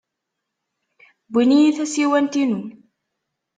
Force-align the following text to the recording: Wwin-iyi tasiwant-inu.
Wwin-iyi 1.29 1.71
tasiwant-inu. 1.77 2.61